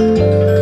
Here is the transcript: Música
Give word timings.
Música 0.00 0.59